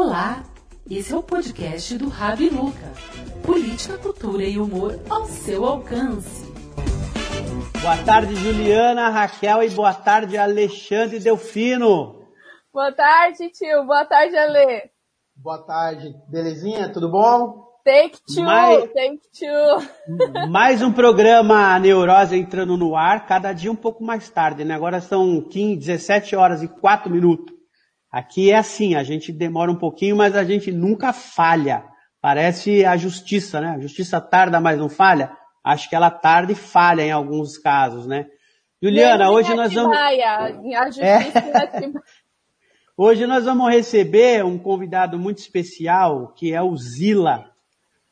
[0.00, 0.44] Olá,
[0.88, 2.86] esse é o podcast do Rabi Luca.
[3.44, 6.46] Política, cultura e humor ao seu alcance.
[7.82, 12.22] Boa tarde, Juliana, Raquel e boa tarde, Alexandre Delfino.
[12.72, 13.84] Boa tarde, tio.
[13.86, 14.88] Boa tarde, Ale.
[15.34, 16.14] Boa tarde.
[16.30, 16.92] Belezinha?
[16.92, 17.66] Tudo bom?
[17.84, 20.48] Take two, mais, take two.
[20.48, 24.76] Mais um programa Neurose entrando no ar, cada dia um pouco mais tarde, né?
[24.76, 27.57] Agora são 15, 17 horas e 4 minutos.
[28.10, 31.84] Aqui é assim, a gente demora um pouquinho, mas a gente nunca falha.
[32.20, 33.74] Parece a justiça, né?
[33.76, 35.30] A justiça tarda, mas não falha.
[35.62, 38.26] Acho que ela tarda e falha em alguns casos, né?
[38.82, 39.96] Juliana, hoje nós vamos.
[39.96, 41.92] A justiça é...
[43.00, 47.48] Hoje nós vamos receber um convidado muito especial, que é o Zila.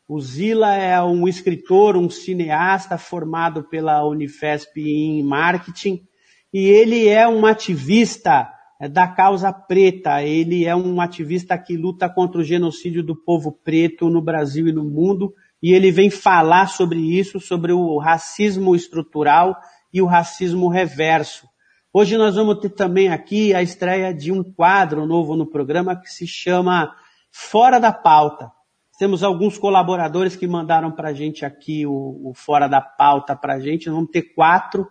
[0.09, 6.07] O Zila é um escritor, um cineasta formado pela Unifesp em marketing,
[6.53, 10.23] e ele é um ativista é da causa preta.
[10.23, 14.73] Ele é um ativista que luta contra o genocídio do povo preto no Brasil e
[14.73, 15.33] no mundo.
[15.63, 19.57] E ele vem falar sobre isso, sobre o racismo estrutural
[19.93, 21.49] e o racismo reverso.
[21.93, 26.11] Hoje nós vamos ter também aqui a estreia de um quadro novo no programa que
[26.11, 26.95] se chama
[27.33, 28.51] Fora da Pauta.
[28.99, 33.55] Temos alguns colaboradores que mandaram para a gente aqui o, o Fora da Pauta para
[33.55, 33.87] a gente.
[33.87, 34.87] Nós vamos ter quatro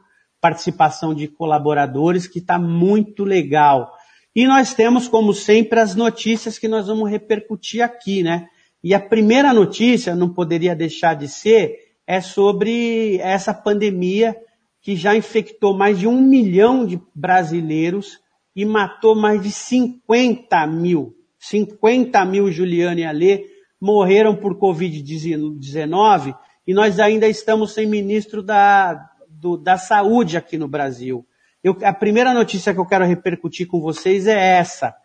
[0.46, 3.92] participação de colaboradores, que está muito legal.
[4.36, 8.46] E nós temos, como sempre, as notícias que nós vamos repercutir aqui, né?
[8.84, 14.36] E a primeira notícia, não poderia deixar de ser, é sobre essa pandemia
[14.84, 18.20] que já infectou mais de um milhão de brasileiros
[18.56, 21.16] e matou mais de 50 mil.
[21.40, 23.46] 50 mil, Juliane e Alê,
[23.82, 29.10] morreram por Covid-19 e nós ainda estamos sem ministro da,
[29.46, 31.24] do, da saúde aqui no Brasil.
[31.64, 34.96] Eu, a primeira notícia que eu quero repercutir com vocês é essa.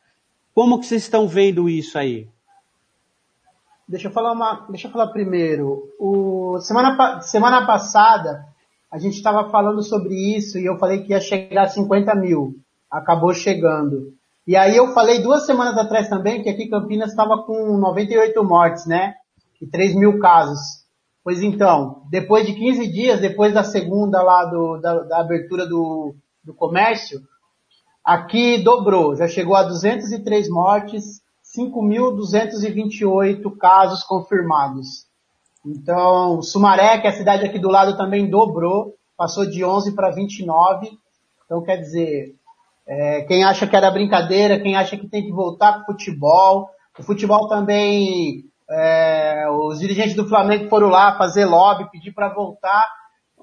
[0.54, 2.26] Como que vocês estão vendo isso aí?
[3.86, 5.92] Deixa eu falar uma, deixa eu falar primeiro.
[5.98, 8.46] O, semana, semana passada
[8.90, 12.56] a gente estava falando sobre isso e eu falei que ia chegar a 50 mil.
[12.90, 14.14] Acabou chegando.
[14.46, 18.86] E aí eu falei duas semanas atrás também que aqui Campinas estava com 98 mortes,
[18.86, 19.16] né?
[19.60, 20.80] E 3 mil casos.
[21.22, 26.14] Pois então, depois de 15 dias, depois da segunda lá do, da, da abertura do,
[26.42, 27.20] do comércio,
[28.04, 31.20] aqui dobrou, já chegou a 203 mortes,
[31.56, 35.06] 5.228 casos confirmados.
[35.64, 40.10] Então, Sumaré, que é a cidade aqui do lado, também dobrou, passou de 11 para
[40.10, 40.90] 29.
[41.44, 42.34] Então, quer dizer,
[42.86, 46.70] é, quem acha que era brincadeira, quem acha que tem que voltar para o futebol,
[46.98, 52.84] o futebol também é, os dirigentes do Flamengo foram lá fazer lobby, pedir para voltar.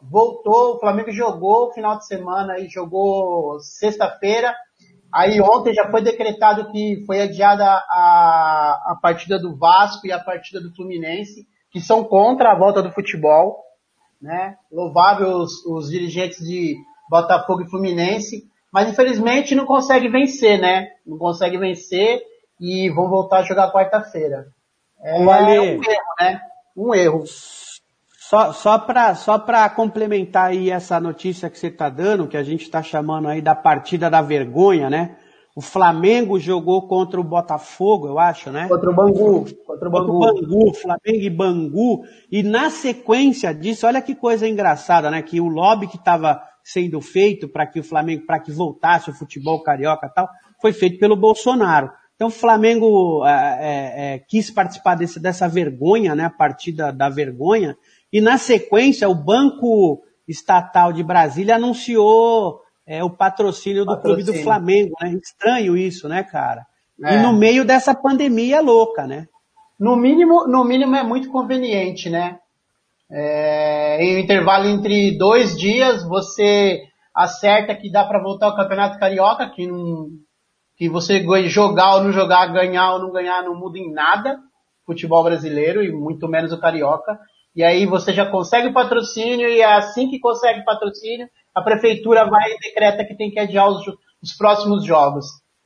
[0.01, 4.55] Voltou, o Flamengo jogou o final de semana e jogou sexta-feira.
[5.13, 10.19] Aí ontem já foi decretado que foi adiada a, a partida do Vasco e a
[10.19, 13.63] partida do Fluminense, que são contra a volta do futebol.
[14.21, 14.55] Né?
[14.71, 16.75] Louvável os, os dirigentes de
[17.09, 20.87] Botafogo e Fluminense, mas infelizmente não consegue vencer, né?
[21.05, 22.21] Não consegue vencer
[22.59, 24.45] e vão voltar a jogar quarta-feira.
[25.03, 25.81] É, é um erro,
[26.19, 26.41] né?
[26.75, 27.23] Um erro.
[28.19, 32.63] Só, só para só complementar aí essa notícia que você está dando, que a gente
[32.63, 35.15] está chamando aí da partida da vergonha, né?
[35.55, 38.67] O Flamengo jogou contra o Botafogo, eu acho, né?
[38.67, 39.45] Contra o Bangu.
[39.65, 40.19] Contra o Bangu.
[40.19, 42.03] Contra o Bangu, Flamengo e Bangu.
[42.31, 45.21] E na sequência disso, olha que coisa engraçada, né?
[45.21, 49.13] Que o lobby que estava sendo feito para que o Flamengo, para que voltasse o
[49.13, 50.27] futebol carioca e tal,
[50.61, 51.89] foi feito pelo Bolsonaro.
[52.17, 57.09] Então o Flamengo é, é, é, quis participar desse, dessa vergonha, né, a partida da
[57.09, 57.77] vergonha,
[58.11, 64.25] e na sequência o Banco Estatal de Brasília anunciou é, o patrocínio do patrocínio.
[64.25, 65.11] clube do Flamengo, né?
[65.21, 66.65] Estranho isso, né, cara?
[66.99, 67.21] E é.
[67.21, 69.27] no meio dessa pandemia louca, né?
[69.79, 72.39] No mínimo, no mínimo é muito conveniente, né?
[73.11, 76.81] É, em um intervalo entre dois dias, você
[77.13, 80.09] acerta que dá para voltar ao Campeonato Carioca, que não,
[80.77, 84.39] que você jogar ou não jogar, ganhar ou não ganhar, não muda em nada
[84.85, 87.19] futebol brasileiro e muito menos o carioca.
[87.53, 92.51] E aí você já consegue patrocínio e é assim que consegue patrocínio, a prefeitura vai
[92.51, 93.85] e decreta que tem que adiar os,
[94.21, 95.25] os próximos jogos.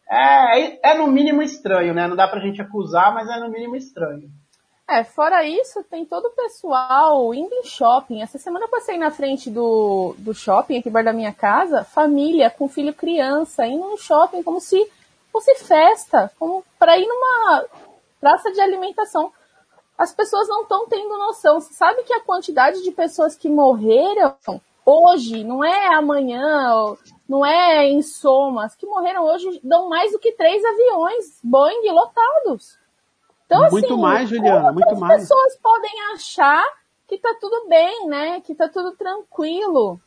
[0.10, 2.08] É, é no mínimo estranho, né?
[2.08, 4.30] Não dá pra gente acusar, mas é no mínimo estranho.
[4.90, 8.22] É, fora isso, tem todo o pessoal indo em shopping.
[8.22, 12.50] Essa semana eu passei na frente do, do shopping aqui perto da minha casa, família
[12.50, 14.86] com filho criança, indo no shopping como se
[15.32, 17.66] fosse festa, como para ir numa
[18.20, 19.32] praça de alimentação.
[19.98, 21.60] As pessoas não estão tendo noção.
[21.60, 24.36] Você sabe que a quantidade de pessoas que morreram
[24.86, 26.96] hoje, não é amanhã,
[27.28, 32.80] não é em somas, que morreram hoje dão mais do que três aviões Boeing lotados.
[33.46, 35.16] Então, muito assim, mais, Juliana, muito mais.
[35.16, 36.64] As pessoas podem achar
[37.08, 38.42] que tá tudo bem, né?
[38.42, 40.00] Que tá tudo tranquilo.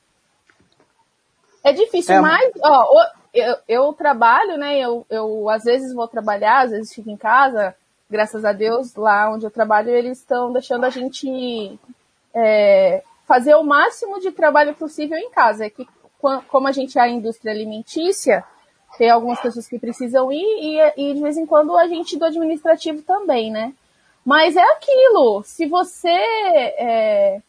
[1.62, 2.20] É difícil, é.
[2.20, 4.78] mas, ó, eu, eu trabalho, né?
[4.78, 7.74] Eu, eu às vezes vou trabalhar, às vezes fico em casa.
[8.08, 11.78] Graças a Deus, lá onde eu trabalho, eles estão deixando a gente
[12.32, 15.66] é, fazer o máximo de trabalho possível em casa.
[15.66, 15.86] É que,
[16.48, 18.44] como a gente é a indústria alimentícia,
[18.96, 22.24] tem algumas pessoas que precisam ir e, e de vez em quando a gente do
[22.24, 23.74] administrativo também, né?
[24.24, 26.08] Mas é aquilo, se você.
[26.08, 27.42] É...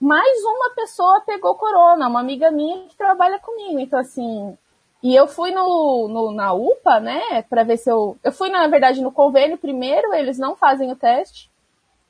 [0.00, 3.80] Mais uma pessoa pegou corona, uma amiga minha que trabalha comigo.
[3.80, 4.56] Então, assim.
[5.04, 8.16] E eu fui no, no na UPA, né, para ver se eu.
[8.24, 11.50] Eu fui, na verdade, no convênio primeiro, eles não fazem o teste.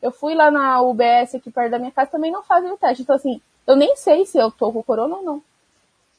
[0.00, 3.02] Eu fui lá na UBS aqui perto da minha casa, também não fazem o teste.
[3.02, 5.42] Então, assim, eu nem sei se eu tô com corona ou não.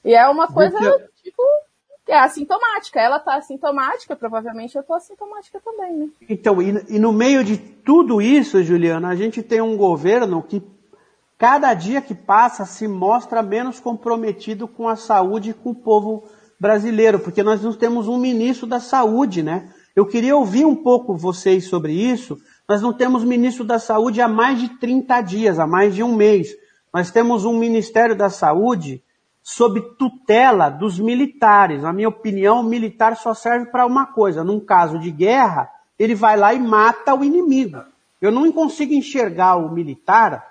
[0.04, 0.78] E é uma coisa,
[1.24, 1.42] tipo,
[2.10, 3.00] é assintomática.
[3.00, 6.10] Ela tá assintomática, provavelmente eu tô assintomática também, né?
[6.30, 10.62] Então, e, e no meio de tudo isso, Juliana, a gente tem um governo que
[11.38, 16.26] cada dia que passa se mostra menos comprometido com a saúde e com o povo
[16.60, 19.70] brasileiro, porque nós não temos um ministro da saúde, né?
[19.96, 22.38] Eu queria ouvir um pouco vocês sobre isso.
[22.68, 26.16] Nós não temos ministro da saúde há mais de 30 dias, há mais de um
[26.16, 26.50] mês.
[26.94, 29.04] Nós temos um Ministério da Saúde
[29.44, 31.84] sob tutela dos militares.
[31.84, 34.44] Na minha opinião, o militar só serve para uma coisa.
[34.44, 35.70] Num caso de guerra,
[36.00, 37.84] ele vai lá e mata o inimigo.
[38.20, 40.44] Eu não consigo enxergar o militar,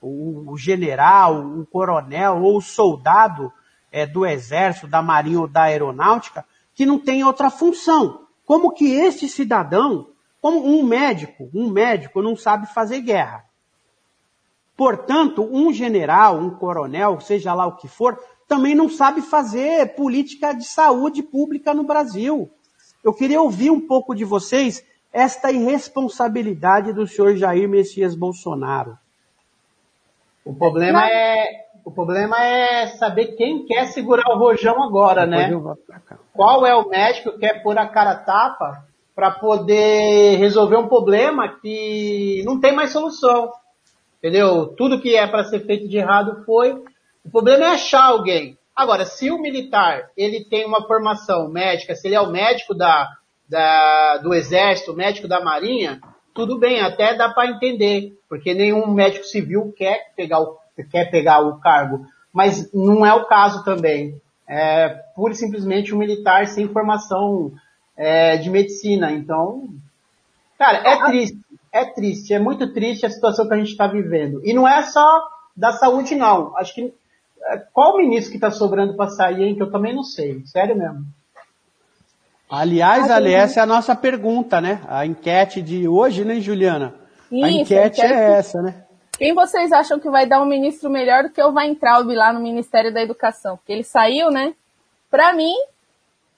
[0.00, 3.52] o, general, o coronel ou o soldado
[3.92, 6.44] é, do exército, da marinha ou da aeronáutica
[6.74, 8.26] que não tem outra função.
[8.44, 10.08] Como que esse cidadão,
[10.40, 13.44] como um médico, um médico não sabe fazer guerra.
[14.76, 18.18] Portanto, um general, um coronel, seja lá o que for,
[18.48, 22.50] também não sabe fazer política de saúde pública no Brasil.
[23.04, 28.98] Eu queria ouvir um pouco de vocês esta irresponsabilidade do senhor Jair Messias Bolsonaro.
[30.44, 35.50] O problema é o problema é saber quem quer segurar o rojão agora, né?
[36.32, 38.84] Qual é o médico que quer pôr a cara tapa
[39.14, 43.52] para poder resolver um problema que não tem mais solução.
[44.18, 44.68] Entendeu?
[44.68, 46.72] Tudo que é para ser feito de errado foi,
[47.24, 48.56] o problema é achar alguém.
[48.74, 53.08] Agora, se o militar ele tem uma formação médica, se ele é o médico da,
[53.48, 56.00] da, do exército, o médico da marinha,
[56.32, 60.56] tudo bem, até dá para entender, porque nenhum médico civil quer pegar o,
[60.90, 62.06] quer pegar o cargo.
[62.32, 64.20] Mas não é o caso também.
[64.48, 67.52] É pura e simplesmente um militar sem formação
[67.96, 69.12] é, de medicina.
[69.12, 69.68] Então,
[70.58, 71.40] cara, é triste.
[71.74, 74.42] É triste, é muito triste a situação que a gente está vivendo.
[74.44, 75.26] E não é só
[75.56, 76.54] da saúde, não.
[76.58, 76.92] Acho que
[77.72, 79.54] qual ministro que está sobrando para sair, hein?
[79.54, 80.42] Que eu também não sei.
[80.44, 81.04] Sério mesmo.
[82.48, 84.82] Aliás, ah, ali, essa é a nossa pergunta, né?
[84.86, 86.94] A enquete de hoje, né, Juliana?
[87.30, 88.84] Isso, a enquete, a enquete é essa, né?
[89.18, 92.40] Quem vocês acham que vai dar um ministro melhor do que o Weintraub lá no
[92.40, 93.56] Ministério da Educação?
[93.56, 94.54] Porque ele saiu, né?
[95.10, 95.54] Para mim,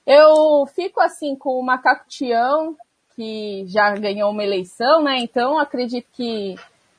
[0.05, 2.75] eu fico assim com o Macaco Tião,
[3.15, 5.17] que já ganhou uma eleição, né?
[5.19, 6.55] Então acredito que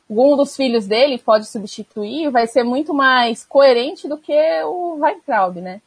[0.08, 5.60] algum dos filhos dele pode substituir, vai ser muito mais coerente do que o Weintraub,
[5.60, 5.80] né?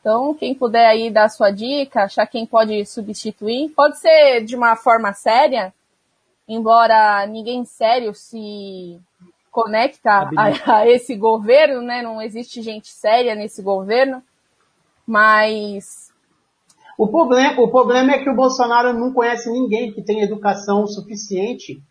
[0.00, 4.76] Então, quem puder aí dar sua dica, achar quem pode substituir, pode ser de uma
[4.76, 5.74] forma séria,
[6.48, 9.00] embora ninguém sério se
[9.50, 10.46] conecta a,
[10.78, 12.02] a, esse governo, né?
[12.02, 14.22] Não existe gente séria nesse governo,
[15.06, 16.06] mas
[16.98, 21.82] o problema, o problema é que o Bolsonaro não conhece ninguém que tenha educação suficiente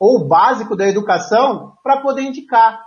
[0.00, 2.80] ou básico da educação para poder indicar,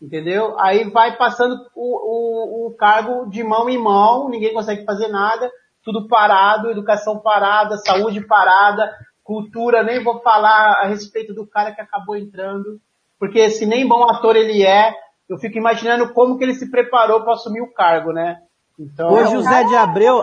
[0.00, 0.58] entendeu?
[0.58, 5.50] Aí vai passando o, o, o cargo de mão em mão, ninguém consegue fazer nada,
[5.84, 8.90] tudo parado, educação parada, saúde parada,
[9.28, 12.80] cultura, nem vou falar a respeito do cara que acabou entrando,
[13.20, 14.94] porque se nem bom ator ele é,
[15.28, 18.38] eu fico imaginando como que ele se preparou para assumir o cargo, né?
[18.80, 20.22] Então, Hoje o Zé de Abreu,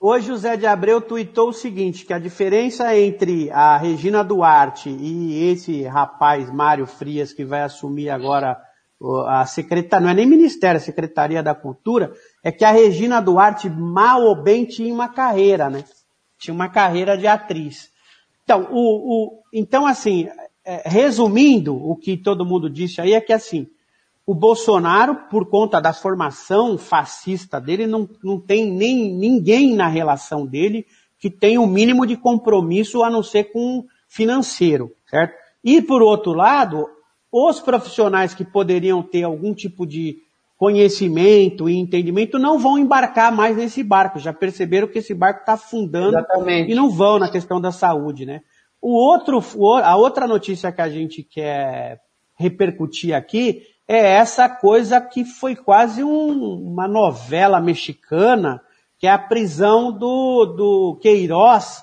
[0.00, 4.90] Hoje o Zé de Abreu tuitou o seguinte, que a diferença entre a Regina Duarte
[4.90, 8.60] e esse rapaz, Mário Frias, que vai assumir agora
[9.28, 13.70] a secretaria, não é nem ministério, a Secretaria da Cultura, é que a Regina Duarte,
[13.70, 15.84] mal ou bem, tinha uma carreira, né?
[16.42, 17.88] Tinha uma carreira de atriz.
[18.42, 20.28] Então, o, o, então assim,
[20.64, 23.68] é, resumindo o que todo mundo disse aí, é que assim,
[24.26, 30.44] o Bolsonaro, por conta da formação fascista dele, não, não tem nem ninguém na relação
[30.44, 30.84] dele
[31.16, 35.34] que tenha o um mínimo de compromisso a não ser com financeiro, certo?
[35.62, 36.88] E por outro lado,
[37.30, 40.18] os profissionais que poderiam ter algum tipo de
[40.62, 44.20] conhecimento e entendimento não vão embarcar mais nesse barco.
[44.20, 46.70] Já perceberam que esse barco está afundando Exatamente.
[46.70, 48.42] e não vão na questão da saúde, né?
[48.80, 49.42] O outro,
[49.82, 52.00] a outra notícia que a gente quer
[52.38, 58.60] repercutir aqui é essa coisa que foi quase um, uma novela mexicana,
[59.00, 61.82] que é a prisão do, do Queiroz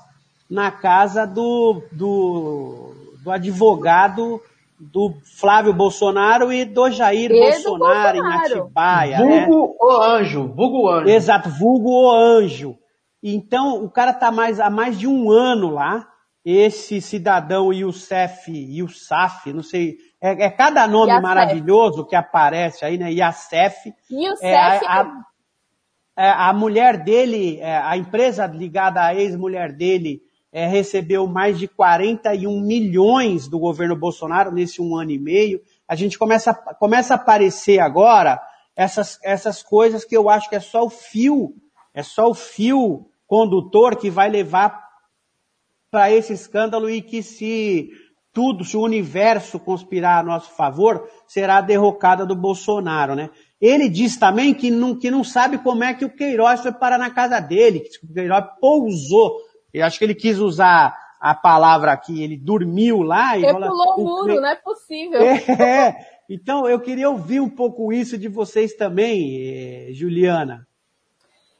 [0.49, 2.95] na casa do, do,
[3.25, 4.41] do advogado
[4.79, 8.61] do Flávio Bolsonaro e do Jair E do Bolsonaro, em Bolsonaro.
[8.63, 9.45] Atibaia, né?
[9.45, 11.09] Vulgo o anjo, vulgo o anjo.
[11.09, 12.77] Exato, vulgo o anjo.
[13.21, 16.07] Então, o cara tá mais, há mais de um ano lá,
[16.45, 21.21] esse cidadão Youssef, Youssaf, não sei, é, é cada nome Youssef.
[21.21, 23.11] maravilhoso que aparece aí, né?
[23.11, 23.93] Youssef.
[24.09, 25.11] E o É, a, CEF a-
[26.17, 30.21] é, a mulher dele, é, a empresa ligada à ex-mulher dele,
[30.51, 35.61] é, recebeu mais de 41 milhões do governo Bolsonaro nesse um ano e meio.
[35.87, 38.41] A gente começa, começa a aparecer agora
[38.75, 41.53] essas, essas coisas que eu acho que é só o fio,
[41.93, 44.89] é só o fio condutor que vai levar
[45.91, 47.89] para esse escândalo e que se
[48.31, 53.29] tudo, se o universo conspirar a nosso favor, será a derrocada do Bolsonaro, né?
[53.59, 56.97] Ele diz também que não, que não sabe como é que o Queiroz foi parar
[56.97, 59.35] na casa dele, que o Queiroz pousou.
[59.73, 63.95] Eu acho que ele quis usar a palavra aqui, ele dormiu lá e Ele pulou
[63.95, 65.19] o muro, não é possível.
[65.59, 65.95] É,
[66.29, 70.65] então eu queria ouvir um pouco isso de vocês também, eh, Juliana.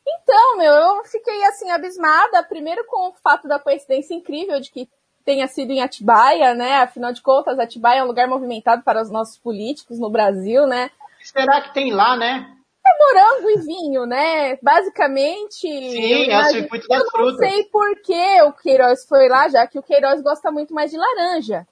[0.08, 4.90] Então, meu, eu fiquei assim abismada, primeiro com o fato da coincidência incrível de que
[5.26, 6.78] tenha sido em Atibaia, né?
[6.78, 10.90] Afinal de contas, Atibaia é um lugar movimentado para os nossos políticos no Brasil, né?
[11.22, 12.56] Será que tem lá, né?
[13.00, 14.58] Morango e vinho, né?
[14.62, 15.60] Basicamente.
[15.60, 17.38] Sim, eu é o circuito das eu não frutas.
[17.50, 20.98] sei por que o Queiroz foi lá, já que o Queiroz gosta muito mais de
[20.98, 21.68] laranja.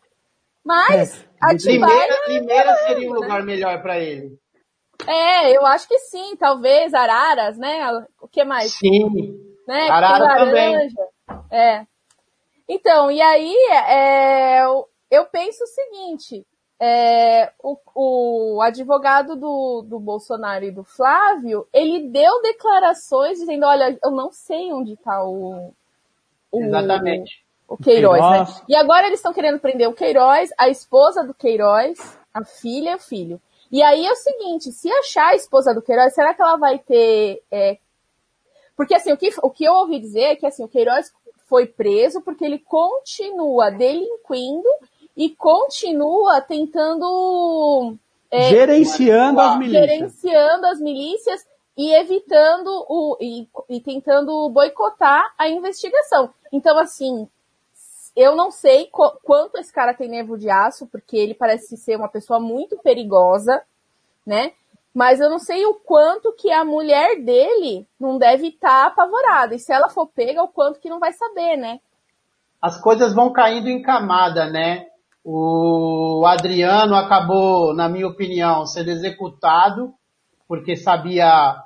[0.64, 1.94] Mas É, Atibaia.
[1.96, 4.38] Limeira, Limeira seria um lugar melhor para ele.
[5.08, 7.80] É, eu acho que sim, talvez Araras, né?
[8.22, 8.74] O que mais?
[8.74, 9.40] Sim.
[9.68, 9.90] né?
[9.90, 10.72] Arara Tem também.
[10.76, 11.08] laranja.
[11.52, 11.86] É.
[12.68, 16.46] Então, e aí é, eu- eu penso o seguinte:
[16.79, 23.98] é, o, o advogado do, do Bolsonaro e do Flávio, ele deu declarações dizendo, olha,
[24.03, 25.74] eu não sei onde está o,
[26.51, 27.43] o Exatamente.
[27.67, 28.55] o Queiroz, Queiroz.
[28.60, 28.65] né?
[28.69, 31.98] E agora eles estão querendo prender o Queiroz, a esposa do Queiroz,
[32.34, 33.41] a filha e o filho.
[33.72, 36.77] E aí é o seguinte, se achar a esposa do Queiroz, será que ela vai
[36.79, 37.41] ter...
[37.51, 37.77] é,
[38.75, 41.12] Porque assim, o que, o que eu ouvi dizer é que assim, o Queiroz
[41.48, 44.69] foi preso porque ele continua delinquindo
[45.18, 47.96] e continua tentando...
[48.30, 49.86] é, Gerenciando as milícias.
[49.90, 51.46] gerenciando as milícias
[51.76, 56.32] e evitando o e, e tentando boicotar a investigação.
[56.52, 57.28] Então, assim,
[58.16, 61.96] eu não sei qu- quanto esse cara tem nervo de aço, porque ele parece ser
[61.98, 63.62] uma pessoa muito perigosa,
[64.26, 64.54] né?
[64.94, 69.54] Mas eu não sei o quanto que a mulher dele não deve estar apavorada.
[69.54, 71.80] E se ela for pega, o quanto que não vai saber, né?
[72.60, 74.88] As coisas vão caindo em camada, né?
[75.29, 79.93] O Adriano acabou, na minha opinião, sendo executado
[80.48, 81.57] porque sabia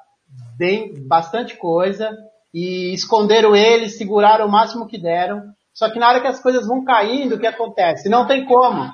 [0.57, 2.09] bem bastante coisa
[2.51, 5.43] e esconderam ele, seguraram o máximo que deram.
[5.71, 8.09] Só que na hora que as coisas vão caindo, o que acontece?
[8.09, 8.91] Não tem como.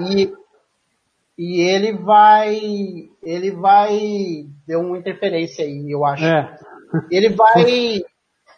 [0.00, 0.32] E,
[1.38, 2.58] e ele vai,
[3.22, 6.24] ele vai, deu uma interferência aí, eu acho.
[6.24, 6.58] É.
[7.08, 8.02] Ele vai.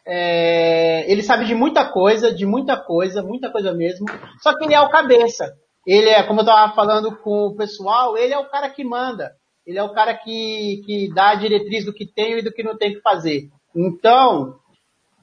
[0.07, 4.07] é, ele sabe de muita coisa, de muita coisa, muita coisa mesmo.
[4.43, 5.53] Só que ele é o cabeça.
[5.87, 9.33] Ele é, como eu tava falando com o pessoal, ele é o cara que manda.
[9.67, 12.63] Ele é o cara que, que dá a diretriz do que tem e do que
[12.63, 13.49] não tem que fazer.
[13.75, 14.55] Então,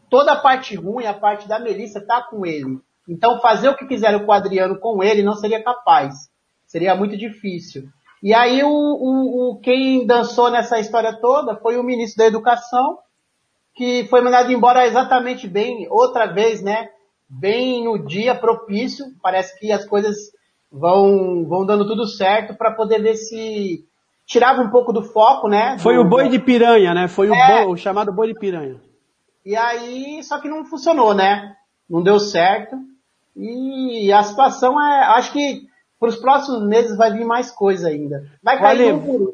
[0.10, 2.78] toda a parte ruim, a parte da Melissa tá com ele.
[3.08, 6.14] Então, fazer o que fizeram com o Adriano com ele não seria capaz.
[6.66, 7.84] Seria muito difícil.
[8.22, 12.98] E aí, o, o, o- quem dançou nessa história toda foi o ministro da Educação,
[13.76, 16.90] que foi mandado embora exatamente bem, outra vez, né?
[17.30, 19.06] Bem no dia propício.
[19.22, 20.16] Parece que as coisas
[20.72, 23.84] vão, vão dando tudo certo para poder ver se
[24.26, 25.78] tirava um pouco do foco, né?
[25.80, 27.08] Foi do- o boi de piranha, né?
[27.08, 27.64] Foi o, É.
[27.64, 28.80] boi- o chamado boi de piranha.
[29.46, 31.56] E aí, só que não funcionou, né?
[31.90, 32.76] Não deu certo.
[33.36, 35.64] E a situação é, acho que
[36.00, 38.24] para os próximos meses vai vir mais coisa ainda.
[38.44, 39.34] Vai cair Olha, um por um.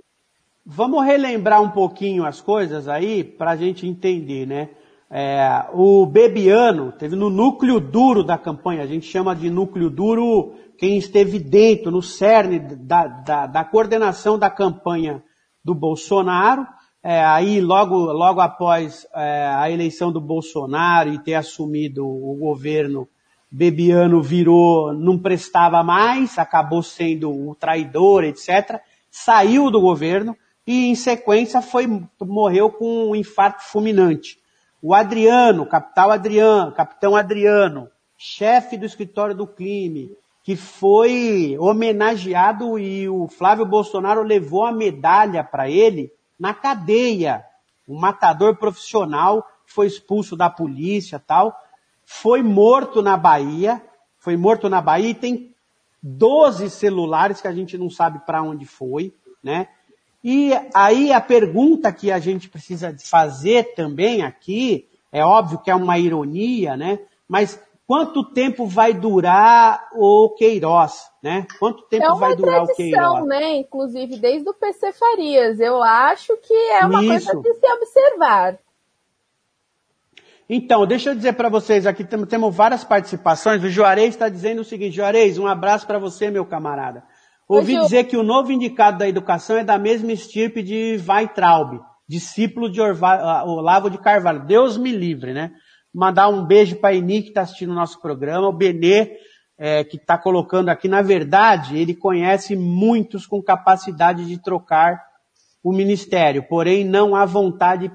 [0.72, 4.70] Vamos relembrar um pouquinho as coisas aí para a gente entender, né?
[5.10, 10.54] É, o Bebiano teve no núcleo duro da campanha, a gente chama de núcleo duro
[10.78, 15.24] quem esteve dentro, no cerne da, da, da coordenação da campanha
[15.66, 16.68] do Bolsonaro.
[17.02, 23.10] É, aí, logo, logo após é, a eleição do Bolsonaro e ter assumido o governo,
[23.52, 28.80] Bebiano virou, não prestava mais, acabou sendo o traidor, etc.
[29.10, 30.38] Saiu do governo
[30.70, 31.88] e em sequência foi,
[32.22, 34.40] morreu com um infarto fulminante.
[34.80, 43.10] O Adriano, capital Adriano, capitão Adriano, chefe do escritório do crime, que foi homenageado e
[43.10, 47.44] o Flávio Bolsonaro levou a medalha para ele na cadeia.
[47.88, 51.60] Um matador profissional foi expulso da polícia tal,
[52.06, 53.82] foi morto na Bahia,
[54.20, 55.56] foi morto na Bahia e tem
[56.04, 59.12] 12 celulares que a gente não sabe para onde foi,
[59.44, 59.68] né?
[60.24, 65.76] E aí a pergunta que a gente precisa fazer também aqui, é óbvio que é
[65.76, 67.00] uma ironia, né?
[67.28, 71.48] Mas quanto tempo vai durar o Queiroz, né?
[71.58, 73.26] Quanto tempo é vai durar o Queiroz?
[73.26, 73.56] né?
[73.58, 75.60] Inclusive desde o PC Farias.
[75.60, 77.32] Eu acho que é uma Isso.
[77.32, 78.60] coisa de se observar.
[80.50, 83.64] Então, deixa eu dizer para vocês aqui, temos, temos várias participações.
[83.64, 87.04] O Juarez está dizendo o seguinte, Juarez, um abraço para você, meu camarada.
[87.50, 92.72] Ouvi dizer que o novo indicado da educação é da mesma estirpe de Weitraub, discípulo
[92.72, 94.46] de Orva, ah, Olavo de Carvalho.
[94.46, 95.52] Deus me livre, né?
[95.92, 99.18] Mandar um beijo para a Eni que está assistindo o nosso programa, o Benê,
[99.58, 100.88] é, que está colocando aqui.
[100.88, 105.02] Na verdade, ele conhece muitos com capacidade de trocar
[105.64, 107.92] o ministério, porém não há vontade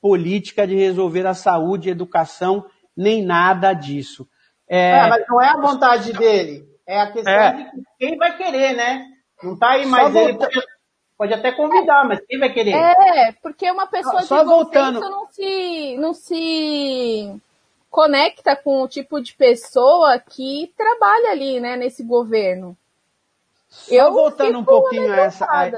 [0.00, 4.28] política de resolver a saúde, a educação, nem nada disso.
[4.68, 6.69] É, É, mas não é a vontade dele.
[6.86, 7.52] É a questão É.
[7.74, 9.06] de quem vai querer, né?
[9.42, 10.34] Não tá aí Só mais ele.
[10.38, 10.60] Pode,
[11.16, 12.72] pode até convidar, mas quem vai querer?
[12.74, 15.00] É, porque uma pessoa Só de bom voltando.
[15.00, 17.40] não se, não se
[17.90, 22.76] conecta com o tipo de pessoa que trabalha ali, né, nesse governo.
[23.68, 25.70] só Eu voltando um pouquinho a, essa, a,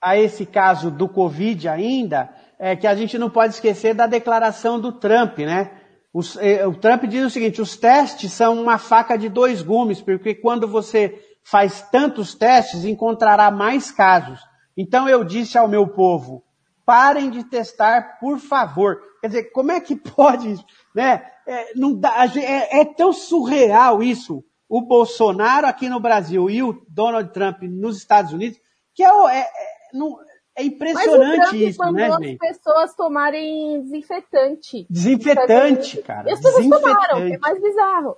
[0.00, 4.80] a esse caso do Covid ainda, é que a gente não pode esquecer da declaração
[4.80, 5.77] do Trump, né?
[6.12, 10.00] Os- eh, o Trump diz o seguinte, os testes são uma faca de dois gumes,
[10.00, 14.40] porque quando você faz tantos testes, encontrará mais casos.
[14.76, 16.42] Então eu disse ao meu povo,
[16.84, 19.00] parem de testar, por favor.
[19.20, 20.54] Quer dizer, como é que pode,
[20.94, 21.22] né?
[21.46, 26.84] É, não dá, é- é tão surreal isso, o Bolsonaro aqui no Brasil e o
[26.88, 28.58] Donald Trump nos Estados Unidos,
[28.94, 29.46] que é, é, é,
[29.94, 30.18] não-
[30.58, 32.38] é impressionante isso, mandou né, as gente?
[32.38, 34.86] pessoas tomarem desinfetante.
[34.90, 36.28] Desinfetante, cara.
[36.28, 38.16] E as pessoas tomaram, é mais bizarro.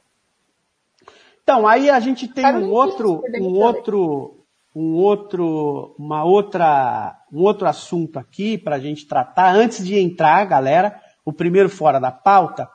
[1.43, 7.43] Então, aí a gente tem um outro, né, um outro, um outro, uma outra, um
[7.43, 10.99] outro assunto aqui para a gente tratar antes de entrar, galera.
[11.25, 12.69] O primeiro fora da pauta.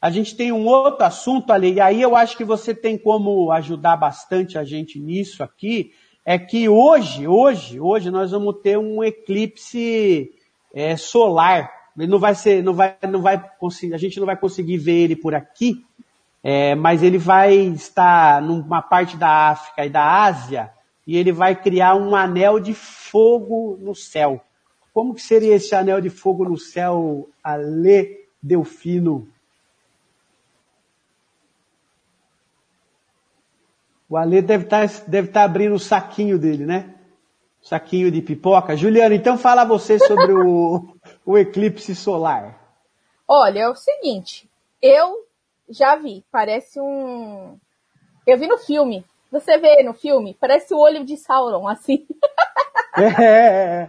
[0.00, 3.52] A gente tem um outro assunto ali, e aí eu acho que você tem como
[3.52, 5.92] ajudar bastante a gente nisso aqui.
[6.24, 10.30] É que hoje, hoje, hoje nós vamos ter um eclipse
[10.74, 11.70] é, solar.
[11.98, 15.04] Ele não vai ser, não vai, não vai conseguir, a gente não vai conseguir ver
[15.04, 15.84] ele por aqui,
[16.42, 20.70] é, mas ele vai estar numa parte da África e da Ásia
[21.06, 24.40] e ele vai criar um anel de fogo no céu.
[24.92, 29.26] Como que seria esse anel de fogo no céu, Ale Delfino?
[34.10, 36.96] O Ale deve estar deve estar abrindo o saquinho dele, né?
[37.62, 38.76] Saquinho de pipoca.
[38.76, 42.58] Juliana, então fala você sobre o, o eclipse solar.
[43.28, 44.50] Olha, é o seguinte,
[44.82, 45.24] eu
[45.68, 47.56] já vi, parece um.
[48.26, 49.04] Eu vi no filme.
[49.30, 52.04] Você vê no filme, parece o olho de Sauron, assim.
[52.96, 53.88] É,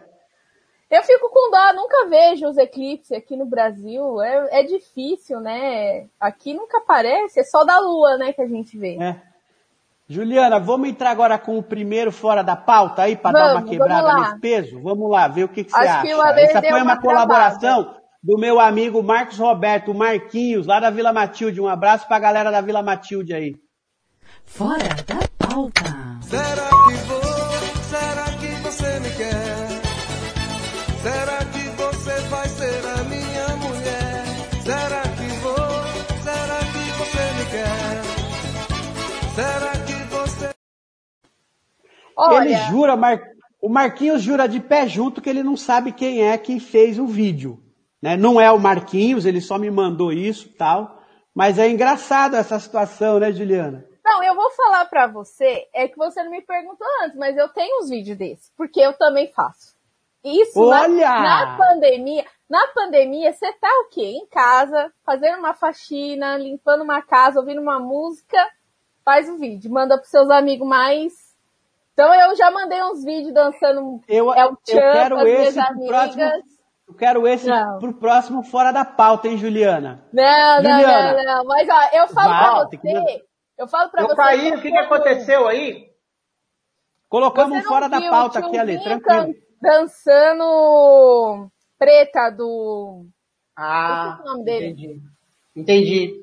[0.92, 4.22] Eu fico com dó, nunca vejo os eclipses aqui no Brasil.
[4.22, 6.08] É, é difícil, né?
[6.20, 8.98] Aqui nunca aparece, é só da lua, né, que a gente vê.
[9.02, 9.31] é.
[10.12, 14.14] Juliana, vamos entrar agora com o primeiro fora da pauta aí para dar uma quebrada
[14.16, 14.82] nesse peso?
[14.82, 16.02] Vamos lá, ver o que, que você Acho acha.
[16.02, 20.90] que Essa deu foi uma uma colaboração do meu amigo Marcos Roberto Marquinhos, lá da
[20.90, 21.62] Vila Matilde.
[21.62, 23.56] Um abraço para a galera da Vila Matilde aí.
[24.44, 25.84] Fora da pauta.
[26.22, 27.01] Será que
[42.22, 43.20] Olha, Ele jura, Mar...
[43.62, 47.06] o Marquinhos jura de pé junto que ele não sabe quem é quem fez o
[47.08, 47.60] vídeo.
[48.02, 48.18] Né?
[48.18, 51.00] Não é o Marquinhos, ele só me mandou isso tal.
[51.34, 53.86] Mas é engraçado essa situação, né, Juliana?
[54.04, 57.48] Não, eu vou falar pra você, é que você não me perguntou antes, mas eu
[57.50, 59.76] tenho uns vídeos desses, porque eu também faço.
[60.24, 61.22] Isso na- Olha!
[61.22, 64.02] Na, pandemia, na pandemia você tá o quê?
[64.02, 68.38] Em casa, fazendo uma faxina, limpando uma casa, ouvindo uma música,
[69.06, 71.14] faz o vídeo, manda pros seus amigos mais.
[71.94, 75.86] Então eu já mandei uns vídeos dançando Eu, é o eu Tchan quero esse pro
[75.88, 76.44] próximo, amigas.
[76.88, 77.80] Eu quero esse Não.
[77.80, 80.06] pro próximo Fora da Pauta, hein, Juliana?
[80.12, 81.24] Não, não, Juliana.
[81.24, 81.46] não, não.
[81.46, 83.26] Mas ó, eu falo Vai, pra tem que você.
[83.58, 84.16] Eu falo pra Eu você.
[84.16, 85.92] caí, o que, que aconteceu aí?
[87.08, 89.36] Colocamos Você um Fora da viu Pauta o aqui, Ale, tiozinho tranquilo.
[89.62, 93.06] Dançando preta do.
[93.56, 94.68] Ah, o nome dele.
[94.70, 95.02] entendi.
[95.56, 96.22] Entendi.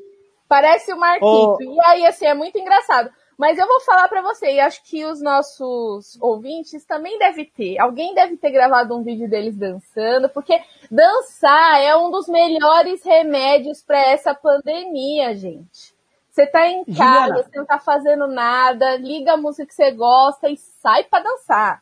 [0.48, 1.26] Parece o Marquito.
[1.26, 1.59] Ô.
[1.61, 3.11] E aí, assim, é muito engraçado.
[3.38, 7.79] Mas eu vou falar pra você, e acho que os nossos ouvintes também devem ter.
[7.79, 13.81] Alguém deve ter gravado um vídeo deles dançando, porque dançar é um dos melhores remédios
[13.81, 15.96] pra essa pandemia, gente.
[16.29, 17.42] Você tá em casa, Juliana.
[17.44, 21.81] você não tá fazendo nada, liga a música que você gosta e sai pra dançar.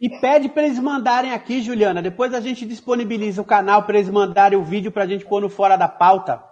[0.00, 2.00] E pede para eles mandarem aqui, Juliana.
[2.00, 5.50] Depois a gente disponibiliza o canal para eles mandarem o vídeo pra gente pôr no
[5.50, 6.42] Fora da Pauta.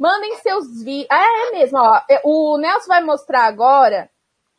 [0.00, 1.08] Mandem seus vídeos.
[1.10, 2.00] Ah, é mesmo, ó.
[2.08, 4.08] É, O Nelson vai mostrar agora.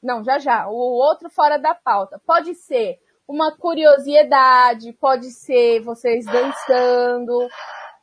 [0.01, 0.67] Não, já já.
[0.67, 2.21] O outro fora da pauta.
[2.27, 7.47] Pode ser uma curiosidade, pode ser vocês dançando,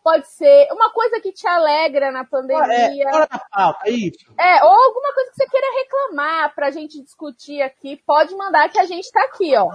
[0.02, 3.04] pode ser uma coisa que te alegra na pandemia.
[3.06, 4.34] É, Fora da Pauta, é isso.
[4.38, 8.78] É, ou alguma coisa que você queira reclamar pra gente discutir aqui, pode mandar que
[8.80, 9.68] a gente tá aqui, ó.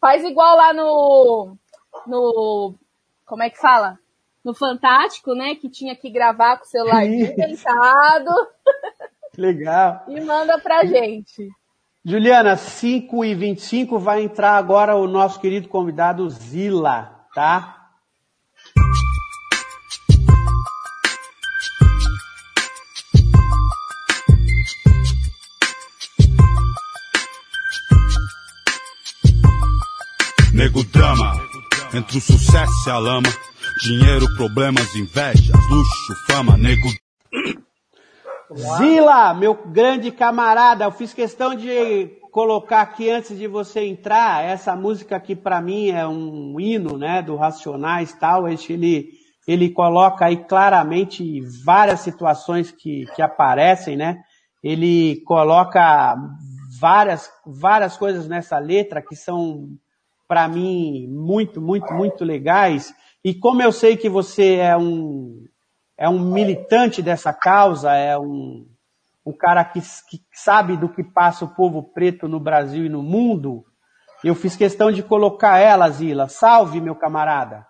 [0.00, 1.56] Faz igual lá no.
[2.06, 2.74] No.
[3.26, 3.98] Como é que fala?
[4.44, 5.54] No Fantástico, né?
[5.54, 8.30] Que tinha que gravar com o celular inventado
[9.36, 10.04] Legal.
[10.08, 11.48] e manda pra gente.
[12.04, 17.76] Juliana, 5 e 25 vai entrar agora o nosso querido convidado Zila, tá?
[30.52, 31.32] Nego drama,
[31.94, 33.28] entre o sucesso e a lama.
[33.82, 36.86] Dinheiro, problemas, invejas, luxo, fama, nego.
[38.76, 44.76] Zila, meu grande camarada, eu fiz questão de colocar aqui antes de você entrar, essa
[44.76, 49.08] música aqui pra mim é um hino, né, do Racionais tal, ele,
[49.48, 54.18] ele coloca aí claramente várias situações que, que aparecem, né,
[54.62, 56.16] ele coloca
[56.78, 59.68] várias, várias coisas nessa letra que são
[60.28, 65.44] para mim muito, muito, muito legais, e como eu sei que você é um,
[65.96, 68.66] é um militante dessa causa, é um,
[69.24, 73.02] um cara que, que sabe do que passa o povo preto no Brasil e no
[73.02, 73.64] mundo.
[74.24, 76.28] Eu fiz questão de colocar ela, Zila.
[76.28, 77.66] Salve, meu camarada.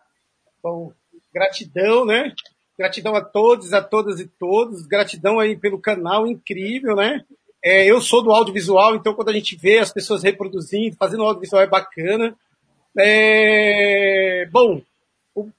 [0.62, 0.92] Bom,
[1.32, 2.32] gratidão, né?
[2.78, 4.86] Gratidão a todos, a todas e todos.
[4.86, 7.24] Gratidão aí pelo canal incrível, né?
[7.62, 11.62] É, eu sou do audiovisual, então quando a gente vê as pessoas reproduzindo, fazendo audiovisual
[11.62, 12.34] é bacana.
[12.98, 14.80] É, bom,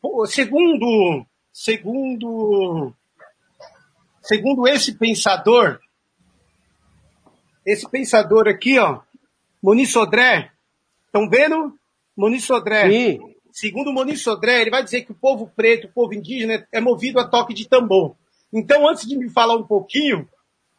[0.02, 2.94] o, segundo, segundo,
[4.22, 5.80] segundo esse pensador,
[7.66, 9.00] esse pensador aqui, ó,
[9.62, 10.52] Moni Sodré,
[11.06, 11.76] estão vendo?
[12.18, 12.90] Moni Sodré.
[12.90, 13.36] Sim.
[13.52, 17.20] Segundo Moni Sodré, ele vai dizer que o povo preto, o povo indígena, é movido
[17.20, 18.16] a toque de tambor.
[18.52, 20.28] Então, antes de me falar um pouquinho,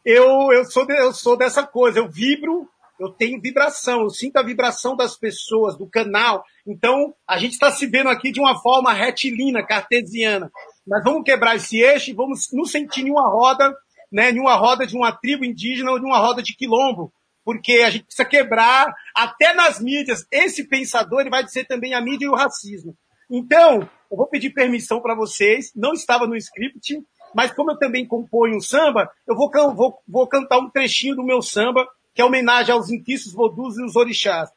[0.03, 2.67] eu, eu, sou, de- eu sou dessa coisa, eu vibro,
[3.03, 6.43] eu tenho vibração, eu sinto a vibração das pessoas, do canal.
[6.65, 10.51] Então, a gente está se vendo aqui de uma forma retilínea, cartesiana.
[10.87, 13.73] Nós vamos quebrar esse eixo e vamos nos sentir em uma roda,
[14.11, 17.11] né, em uma roda de uma tribo indígena ou de uma roda de quilombo.
[17.45, 22.01] Porque a gente precisa quebrar, até nas mídias, esse pensador ele vai dizer também a
[22.01, 22.95] mídia e o racismo.
[23.29, 27.01] Então, eu vou pedir permissão para vocês, não estava no script,
[27.35, 31.23] mas como eu também componho um samba, eu vou, vou- vou cantar um trechinho do
[31.25, 34.49] meu samba, que é homenagem aos inquiços, vodus e os orixás.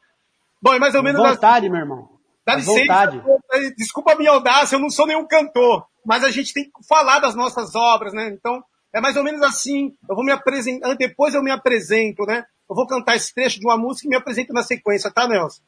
[0.61, 2.09] Bom, é mais ou menos vontade, meu irmão.
[2.45, 3.23] Dá licença,
[3.75, 7.19] desculpa a minha audácia, eu não sou nenhum cantor, mas a gente tem que falar
[7.19, 8.29] das nossas obras, né?
[8.29, 9.93] Então, é mais ou menos assim.
[10.09, 12.45] Eu vou me apresentar, depois eu me apresento, né?
[12.69, 15.61] Eu vou cantar esse trecho de uma música e me apresento na sequência, tá, Nelson?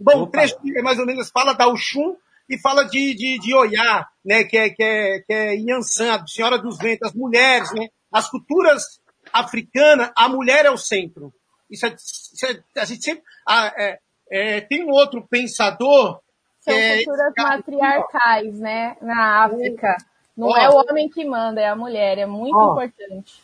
[0.00, 0.32] Bom, o Opa.
[0.32, 2.16] trecho é mais ou menos fala da Oxum
[2.48, 4.44] e fala de, de, de Oiá, né?
[4.44, 7.88] Que é, que é, que é Inhansã, Senhora dos Ventos, as mulheres, né?
[8.10, 8.99] As culturas
[9.32, 11.32] africanas, a mulher é o centro.
[11.70, 13.98] Isso é, isso é- a gente sempre, ah, é,
[14.30, 16.20] é, tem um outro pensador
[16.60, 18.94] São É, culturas matriarcais, né?
[19.00, 19.96] Na África.
[20.36, 20.56] Não Ó.
[20.58, 22.18] é o homem que manda, é a mulher.
[22.18, 22.72] É muito Ó.
[22.72, 23.42] importante.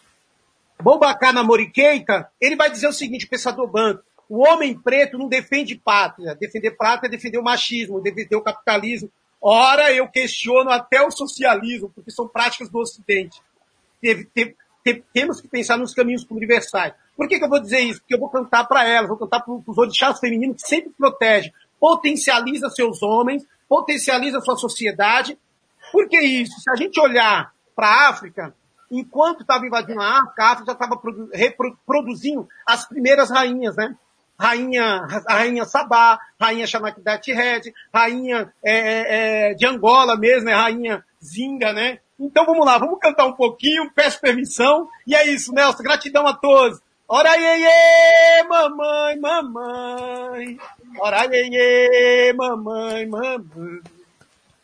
[0.82, 6.34] Bobacana Moriqueita, ele vai dizer o seguinte, pensador banco, o homem preto não defende pátria.
[6.34, 9.10] Defender pátria é defender o machismo, defender o capitalismo.
[9.40, 13.40] Ora, eu questiono até o socialismo, porque são práticas do Ocidente.
[14.00, 14.56] Teve- te- te-
[14.94, 16.94] temos que pensar nos caminhos universais.
[17.16, 18.00] Por que, que eu vou dizer isso?
[18.00, 21.52] Porque eu vou cantar para elas, vou cantar para os orixás femininos que sempre protegem,
[21.80, 25.38] potencializa seus homens, potencializa sua sociedade.
[25.92, 26.60] Por que isso?
[26.60, 28.54] Se a gente olhar para a África,
[28.90, 33.94] enquanto estava invadindo a África, a África já estava produ- reproduzindo as primeiras rainhas, né?
[34.38, 40.54] rainha, a rainha Sabá, rainha Xanaquidat Red, rainha é, é, é, de Angola mesmo, é
[40.54, 41.98] rainha Zinga, né?
[42.18, 46.32] Então vamos lá, vamos cantar um pouquinho, peço permissão, e é isso, Nelson, gratidão a
[46.34, 46.80] todos.
[47.06, 50.58] Ora iê, mamãe, mamãe,
[50.98, 53.80] ora iê, mamãe, mamãe.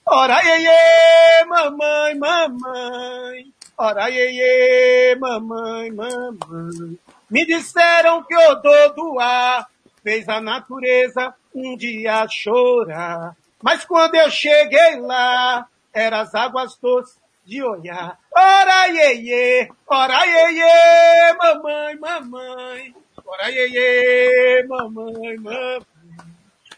[0.05, 6.99] Ora iê, mamãe, mamãe, ora iê, mamãe, mamãe.
[7.31, 9.69] Me disseram que o do ar
[10.03, 13.37] fez a natureza um dia chorar.
[13.63, 18.19] Mas quando eu cheguei lá, eram as águas doces de olhar.
[18.35, 22.95] Ora iê, ora iê, mamãe, mamãe.
[23.27, 25.87] Ora iê, mamãe, mamãe.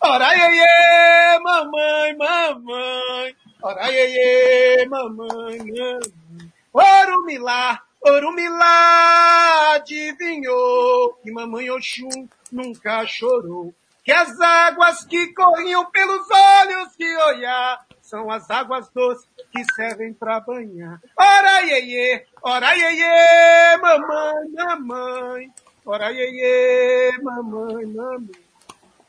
[0.00, 3.36] Ora iê, mamãe, mamãe.
[3.62, 6.50] Ora iê, mamãe, mamãe.
[6.72, 13.72] Orumilá, Orumilá adivinhou que mamãe Oxum nunca chorou.
[14.04, 20.12] Que as águas que corriam pelos olhos que olhar são as águas doces que servem
[20.12, 21.00] para banhar.
[21.18, 25.50] Ora iê, ora iê, mamãe, mamãe.
[25.86, 28.30] Ora iê, mamãe, mamãe.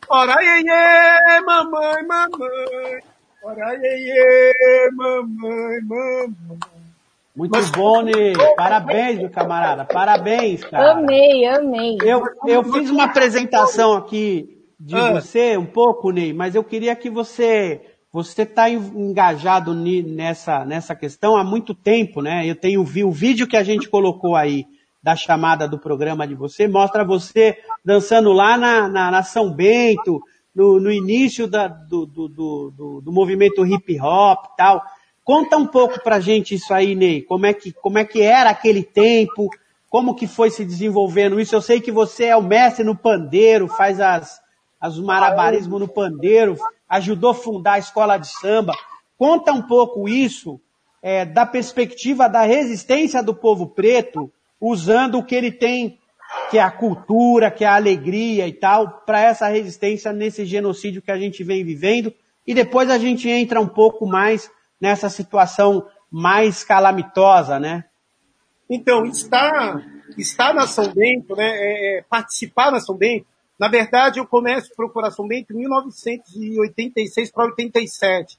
[0.09, 2.99] Ora iê, mamãe, mamãe.
[3.43, 6.59] Ora iê, mamãe, mamãe.
[7.35, 8.33] Muito bom, Ney.
[8.55, 9.83] Parabéns, meu camarada.
[9.83, 10.93] Parabéns, cara.
[10.93, 11.97] Amei, amei.
[12.01, 15.11] Eu, eu fiz uma apresentação aqui de Ah.
[15.11, 17.81] você um pouco, Ney, mas eu queria que você
[18.15, 22.49] você está engajado nessa nessa questão há muito tempo, né?
[22.49, 24.65] Eu tenho vi o vídeo que a gente colocou aí
[25.03, 30.21] da chamada do programa de você mostra você dançando lá na, na, na São Bento,
[30.55, 34.81] no, no início da, do, do, do, do, do movimento hip hop e tal.
[35.21, 37.21] Conta um pouco pra gente isso aí, Ney.
[37.21, 39.49] Como é que, como é que era aquele tempo?
[39.89, 41.53] Como que foi se desenvolvendo isso?
[41.53, 44.39] Eu sei que você é o mestre no pandeiro, faz as,
[44.79, 46.57] as malabarismo no pandeiro,
[46.87, 48.73] ajudou a fundar a escola de samba.
[49.17, 50.59] Conta um pouco isso
[51.01, 55.99] é, da perspectiva da resistência do povo preto, usando o que ele tem,
[56.49, 61.01] que é a cultura, que é a alegria e tal, para essa resistência nesse genocídio
[61.01, 62.13] que a gente vem vivendo.
[62.45, 67.85] E depois a gente entra um pouco mais nessa situação mais calamitosa, né?
[68.69, 69.85] Então, estar,
[70.17, 73.27] estar na São Bento, né, é, é, participar na São Bento,
[73.59, 78.37] na verdade eu começo a procurar São Bento em 1986 para 87.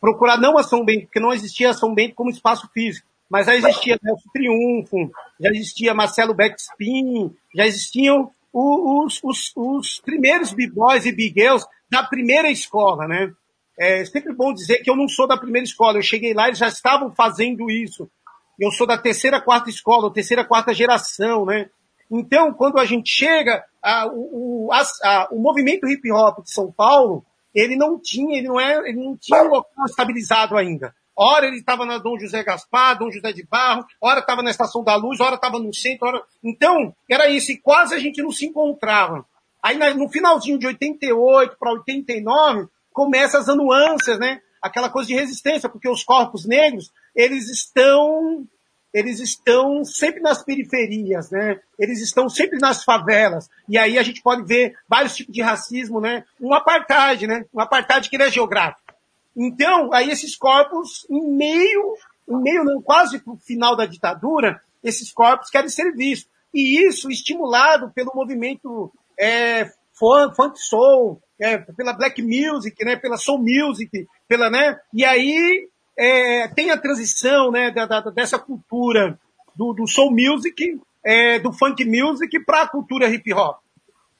[0.00, 3.46] Procurar não a São Bento, porque não existia a São Bento como espaço físico, mas
[3.46, 11.04] já existia Nelson Triunfo, já existia Marcelo Backspin, já existiam os, os, os primeiros b-boys
[11.04, 13.32] e b-girls da primeira escola, né?
[13.78, 16.54] É sempre bom dizer que eu não sou da primeira escola, eu cheguei lá e
[16.54, 18.10] já estavam fazendo isso.
[18.58, 21.70] Eu sou da terceira, quarta escola, terceira, quarta geração, né?
[22.10, 26.70] Então, quando a gente chega, a, o, as- a- o movimento hip hop de São
[26.72, 30.94] Paulo, ele não tinha, ele não é, ele não tinha um local estabilizado ainda.
[31.16, 34.84] Ora ele estava na Dom José Gaspar, Dom José de Barro, ora estava na Estação
[34.84, 36.22] da Luz, ora estava no centro, ora...
[36.44, 39.26] Então, era isso, e quase a gente não se encontrava.
[39.60, 44.40] Aí no finalzinho de 88 para 89, começa as anuâncias, né?
[44.62, 48.44] Aquela coisa de resistência, porque os corpos negros, eles estão
[48.92, 51.60] eles estão sempre nas periferias, né?
[51.78, 53.48] Eles estão sempre nas favelas.
[53.68, 56.24] E aí a gente pode ver vários tipos de racismo, né?
[56.40, 57.44] Um apartheid, né?
[57.52, 58.94] Um apartheid que ele é geográfico.
[59.36, 61.94] Então, aí esses corpos, em meio,
[62.28, 66.30] em meio, não, quase pro final da ditadura, esses corpos querem ser vistos.
[66.52, 73.16] E isso estimulado pelo movimento é, fun- funk soul, é, pela black music, né, pela
[73.16, 75.68] soul music, pela, né, e aí
[75.98, 79.18] é, tem a transição, né, da, da- dessa cultura
[79.56, 83.58] do, do soul music, é, do funk music para a cultura hip hop.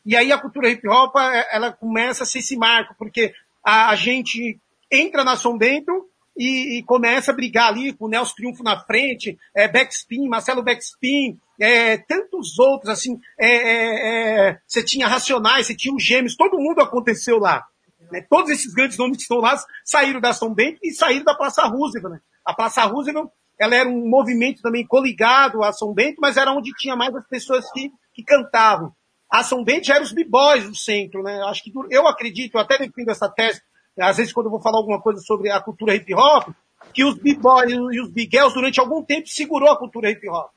[0.05, 3.33] E aí a cultura hip hop, é, ela começa a ser esse marco, porque
[3.65, 4.59] a, a gente
[4.91, 8.81] entra na São Bento e, e começa a brigar ali com o Nelson Triunfo na
[8.81, 15.67] frente, é, Backspin, Marcelo Backspin, é, tantos outros, assim, é, é, é, você tinha Racionais,
[15.67, 17.65] você tinha os Gêmeos, todo mundo aconteceu lá.
[18.11, 18.25] Né?
[18.29, 21.65] Todos esses grandes nomes que estão lá saíram da São Bento e saíram da Praça
[21.67, 22.15] Roosevelt.
[22.15, 22.21] Né?
[22.45, 26.73] A Praça Roosevelt, ela era um movimento também coligado a São Bento, mas era onde
[26.73, 28.93] tinha mais as pessoas que, que cantavam.
[29.31, 31.41] A São Bento já era os b-boys do centro, né?
[31.45, 33.61] Acho que eu acredito, eu até defendo essa tese,
[33.99, 36.49] às vezes quando eu vou falar alguma coisa sobre a cultura hip hop,
[36.95, 40.51] que os b-boys e os b-girls durante algum tempo segurou a cultura hip hop.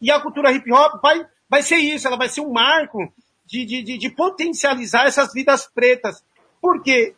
[0.00, 3.12] E a cultura hip hop vai, vai ser isso, ela vai ser um marco
[3.46, 6.22] de, de, de, de potencializar essas vidas pretas.
[6.66, 7.14] Porque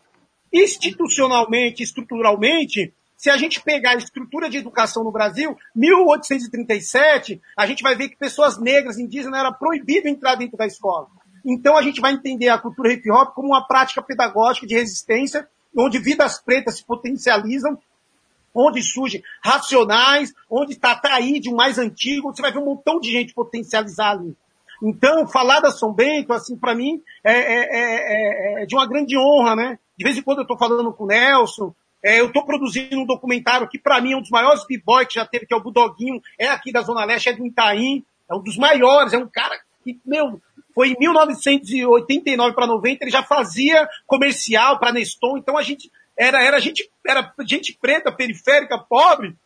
[0.53, 7.83] institucionalmente, estruturalmente, se a gente pegar a estrutura de educação no Brasil, 1837, a gente
[7.83, 11.07] vai ver que pessoas negras, indígenas, era proibido entrar dentro da escola.
[11.47, 15.49] Então a gente vai entender a cultura hip hop como uma prática pedagógica de resistência,
[15.75, 17.79] onde vidas pretas se potencializam,
[18.55, 23.11] onde surgem racionais, onde está Taíde, o mais antigo, você vai ver um montão de
[23.11, 24.37] gente potencializar ali.
[24.83, 29.17] Então, falar da São Bento, assim, para mim, é, é, é, é, de uma grande
[29.19, 29.79] honra, né?
[29.97, 33.07] De vez em quando eu estou falando com o Nelson, é, eu estou produzindo um
[33.07, 35.63] documentário que para mim é um dos maiores b-boy que já teve, que é o
[35.63, 39.27] Budoguinho, é aqui da Zona Leste, é do Itaim, é um dos maiores, é um
[39.27, 40.41] cara que, meu,
[40.75, 46.43] foi em 1989 para 90, ele já fazia comercial para Neston, então a gente era,
[46.43, 49.37] era gente, era gente preta, periférica, pobre,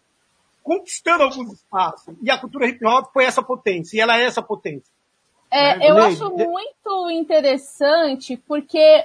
[0.63, 2.15] conquistando alguns espaços.
[2.23, 4.93] E a cultura hip hop foi essa potência, e ela é essa potência.
[5.53, 5.91] É, né?
[5.91, 9.05] eu acho muito interessante porque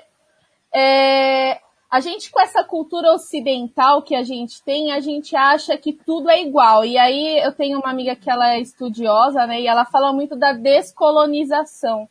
[0.74, 1.60] é,
[1.92, 6.30] a gente com essa cultura ocidental que a gente tem, a gente acha que tudo
[6.30, 6.86] é igual.
[6.86, 9.60] E aí eu tenho uma amiga que ela é estudiosa, né?
[9.60, 12.08] E ela fala muito da descolonização.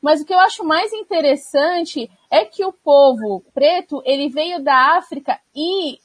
[0.00, 4.96] Mas o que eu acho mais interessante é que o povo preto, ele veio da
[4.96, 5.98] África e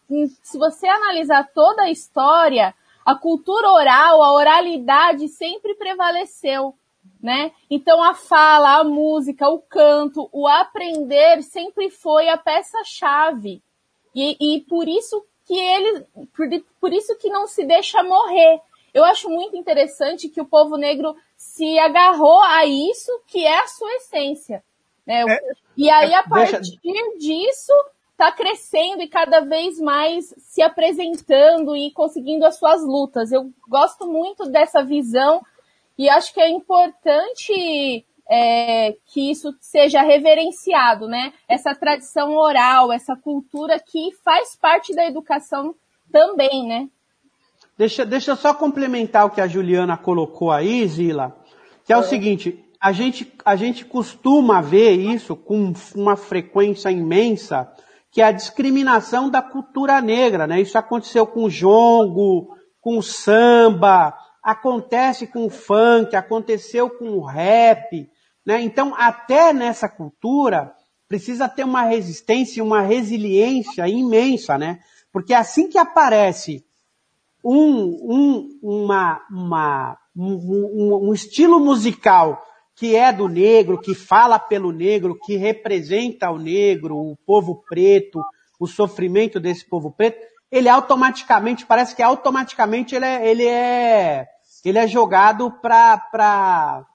[0.43, 2.73] se você analisar toda a história,
[3.05, 6.75] a cultura oral, a oralidade sempre prevaleceu
[7.21, 7.51] né?
[7.69, 13.61] Então a fala, a música, o canto, o aprender sempre foi a peça-chave.
[14.15, 16.05] E, e por isso que ele,
[16.35, 16.47] por,
[16.79, 18.61] por isso que não se deixa morrer.
[18.93, 23.67] Eu acho muito interessante que o povo negro se agarrou a isso que é a
[23.67, 24.63] sua essência.
[25.05, 25.23] Né?
[25.27, 25.39] É,
[25.77, 27.17] e aí, a partir deixa...
[27.17, 27.73] disso,
[28.11, 33.31] está crescendo e cada vez mais se apresentando e conseguindo as suas lutas.
[33.31, 35.41] Eu gosto muito dessa visão
[35.99, 41.33] e acho que é importante é, que isso seja reverenciado, né?
[41.45, 45.75] Essa tradição oral, essa cultura que faz parte da educação
[46.09, 46.87] também, né?
[47.77, 51.35] Deixa, deixa eu só complementar o que a Juliana colocou aí, Zila,
[51.83, 51.99] que é, é.
[51.99, 57.69] o seguinte, a gente, a gente costuma ver isso com uma frequência imensa,
[58.09, 60.61] que é a discriminação da cultura negra, né?
[60.61, 64.13] Isso aconteceu com o jongo, com o samba,
[64.49, 68.09] acontece com o funk, aconteceu com o rap,
[68.45, 68.59] né?
[68.61, 70.73] Então, até nessa cultura,
[71.07, 74.79] precisa ter uma resistência, uma resiliência imensa, né?
[75.11, 76.65] Porque assim que aparece
[77.43, 82.43] um, um, uma, uma, um, um estilo musical
[82.75, 88.19] que é do negro, que fala pelo negro, que representa o negro, o povo preto,
[88.59, 94.27] o sofrimento desse povo preto, ele automaticamente, parece que automaticamente ele é, ele é
[94.67, 96.85] ele é jogado para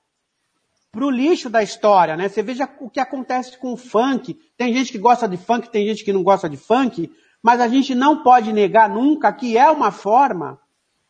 [0.96, 2.28] o lixo da história, né?
[2.28, 4.34] Você veja o que acontece com o funk.
[4.56, 7.10] Tem gente que gosta de funk, tem gente que não gosta de funk,
[7.42, 10.60] mas a gente não pode negar nunca que é uma forma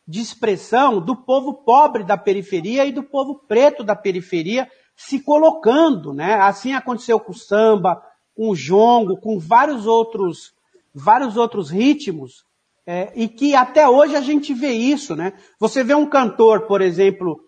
[0.07, 6.13] de expressão do povo pobre da periferia e do povo preto da periferia se colocando,
[6.13, 6.35] né?
[6.35, 8.01] Assim aconteceu com o samba,
[8.35, 10.53] com o jongo, com vários outros,
[10.93, 12.45] vários outros ritmos
[12.87, 15.33] é, e que até hoje a gente vê isso, né?
[15.59, 17.41] Você vê um cantor, por exemplo,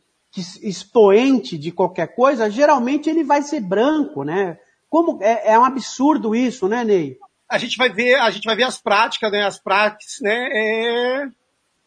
[0.62, 4.58] expoente de qualquer coisa, geralmente ele vai ser branco, né?
[4.90, 7.18] Como é, é um absurdo isso, né, Ney?
[7.50, 9.46] A gente vai ver, a gente vai ver as práticas, né?
[9.46, 10.50] As práticas, né?
[10.52, 11.28] É,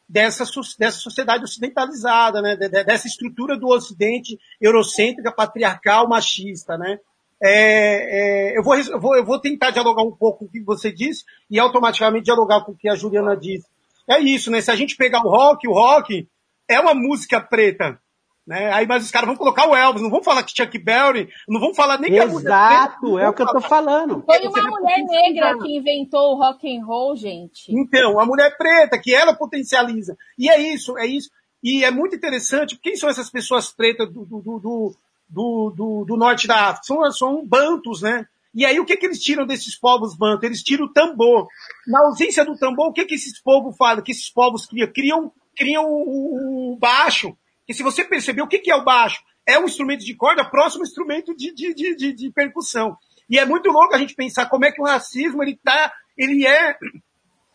[0.08, 0.44] dessa,
[0.78, 2.56] dessa sociedade ocidentalizada, né?
[2.56, 6.98] Dessa estrutura do Ocidente eurocêntrica, patriarcal, machista, né?
[7.42, 10.62] É, é, eu, vou, eu, vou, eu vou tentar dialogar um pouco com o que
[10.62, 13.66] você disse e automaticamente dialogar com o que a Juliana disse.
[14.08, 14.60] É isso, né?
[14.60, 16.28] Se a gente pegar o rock, o rock
[16.68, 17.98] é uma música preta.
[18.46, 18.72] Né?
[18.72, 21.60] Aí, mas os caras vão colocar o Elvis, não vão falar que Chuck Berry, não
[21.60, 24.24] vão falar nem que Exato, Exato, é o que eu tô falando.
[24.24, 27.70] Foi uma mulher negra que inventou o rock and roll, gente.
[27.70, 30.16] Então, a mulher preta, que ela potencializa.
[30.36, 31.30] E é isso, é isso.
[31.62, 34.96] E é muito interessante, quem são essas pessoas pretas do, do, do,
[35.30, 36.86] do, do, do norte da África.
[36.86, 38.26] São, são bantos, né?
[38.52, 40.42] E aí o que, que eles tiram desses povos bantos?
[40.42, 41.46] Eles tiram o tambor.
[41.86, 44.02] Na ausência do tambor, o que, que esses povos fazem?
[44.02, 44.92] Que esses povos criam?
[44.92, 47.36] Criam, criam o, o baixo.
[47.68, 49.22] E se você perceber, o que, que é o baixo?
[49.46, 52.96] É um instrumento de corda próximo instrumento de, de, de, de, de percussão.
[53.28, 56.44] E é muito louco a gente pensar como é que o racismo, ele tá, ele
[56.44, 56.76] é...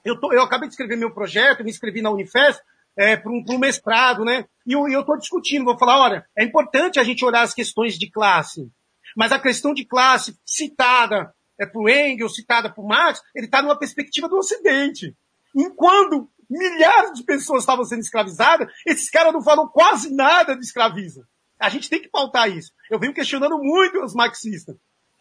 [0.06, 2.64] Eu, tô, eu acabei de escrever meu projeto, me inscrevi na Unifesp,
[2.98, 4.46] é, para um, um, mestrado, né?
[4.66, 8.10] E eu estou discutindo, vou falar, olha, é importante a gente olhar as questões de
[8.10, 8.70] classe,
[9.16, 13.78] mas a questão de classe citada é, por Engels, citada por Marx, ele está numa
[13.78, 15.16] perspectiva do Ocidente.
[15.56, 21.24] Enquanto milhares de pessoas estavam sendo escravizadas, esses caras não falam quase nada de escravismo.
[21.60, 22.72] A gente tem que pautar isso.
[22.90, 24.76] Eu venho questionando muito os marxistas,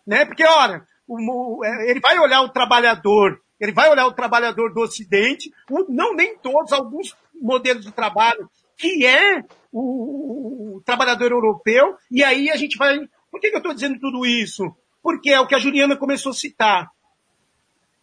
[0.06, 0.24] né?
[0.24, 4.72] Porque, olha, o, o, é, ele vai olhar o trabalhador, ele vai olhar o trabalhador
[4.74, 5.50] do Ocidente,
[5.88, 9.40] não nem todos, alguns modelo de trabalho que é
[9.72, 12.98] o, o, trabalhador europeu, e aí a gente vai
[13.30, 14.64] Por que, que eu estou dizendo tudo isso?
[15.02, 16.90] Porque é o que a Juliana começou a citar.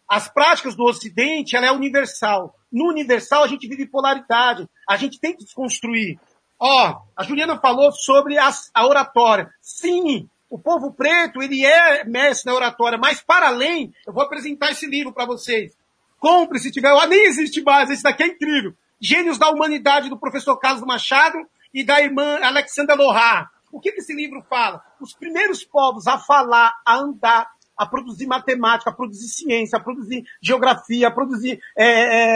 [0.08, 2.54] As práticas do Ocidente, ela é universal.
[2.70, 4.68] No universal, a gente vive polaridade.
[4.88, 6.18] A gente tem que desconstruir.
[6.60, 9.50] Ó, a Juliana falou sobre a, a oratória.
[9.60, 14.70] Sim, o povo preto, ele é mestre na oratória, mas para além, eu vou apresentar
[14.70, 15.72] esse livro para vocês.
[16.18, 18.74] Compre se tiver, ah, nem existe mais, esse daqui é incrível.
[19.02, 21.36] Gênios da Humanidade, do professor Carlos Machado
[21.74, 23.50] e da irmã Alexandra Lohar.
[23.72, 24.80] O que, que esse livro fala?
[25.00, 30.24] Os primeiros povos a falar, a andar, a produzir matemática, a produzir ciência, a produzir
[30.40, 31.86] geografia, a produzir é,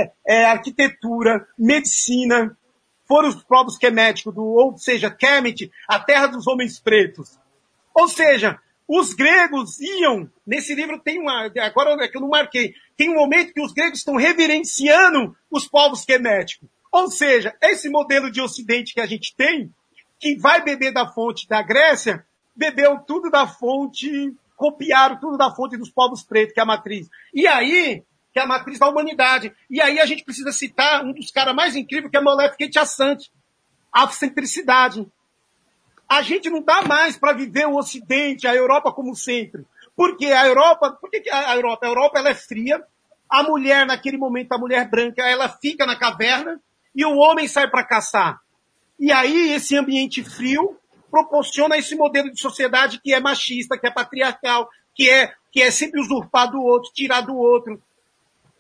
[0.03, 2.59] é, é, arquitetura, medicina,
[3.07, 7.39] foram os povos queméticos, do, ou seja, Kemet, a terra dos homens pretos.
[7.95, 8.59] Ou seja,
[8.89, 13.17] os gregos iam, nesse livro tem uma, agora é que eu não marquei, tem um
[13.17, 16.69] momento que os gregos estão reverenciando os povos queméticos.
[16.93, 19.71] Ou seja, esse modelo de ocidente que a gente tem,
[20.19, 22.25] que vai beber da fonte da Grécia,
[22.55, 27.09] bebeu tudo da fonte, copiaram tudo da fonte dos povos pretos, que é a matriz.
[27.35, 29.53] E aí, que é a matriz da humanidade.
[29.69, 33.31] E aí a gente precisa citar um dos caras mais incríveis, que é Molef Ketiassante.
[33.93, 35.07] Afrocentricidade.
[36.09, 39.67] A gente não dá mais para viver o Ocidente, a Europa como centro.
[39.97, 41.87] Porque a Europa, por que, que a Europa?
[41.87, 42.83] A Europa ela é fria.
[43.29, 46.61] A mulher, naquele momento, a mulher branca, ela fica na caverna
[46.95, 48.39] e o homem sai para caçar.
[49.01, 50.79] E aí, esse ambiente frio
[51.11, 55.71] proporciona esse modelo de sociedade que é machista, que é patriarcal, que é, que é
[55.71, 57.83] sempre usurpar do outro, tirar do outro.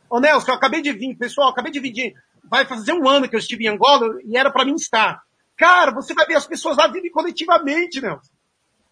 [0.08, 3.28] Ô Nelson, eu acabei de vir, pessoal, acabei de vir de, vai fazer um ano
[3.28, 5.22] que eu estive em Angola e era para mim estar.
[5.56, 8.30] Cara, você vai ver as pessoas lá vivem coletivamente, Nelson.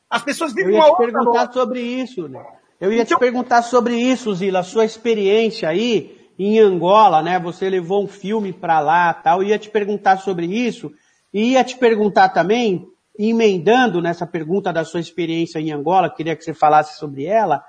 [0.08, 1.06] As pessoas vivem Eu ia uma te outra.
[1.06, 2.44] perguntar sobre isso, né?
[2.80, 7.38] Eu ia te perguntar sobre isso, Zila, a sua experiência aí em Angola, né?
[7.38, 9.42] Você levou um filme para lá, tal.
[9.42, 10.92] Eu ia te perguntar sobre isso
[11.32, 12.86] e ia te perguntar também,
[13.18, 17.62] emendando nessa pergunta da sua experiência em Angola, queria que você falasse sobre ela,